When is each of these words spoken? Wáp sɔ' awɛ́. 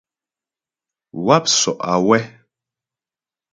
Wáp 1.25 1.45
sɔ' 1.59 1.71
awɛ́. 1.93 2.19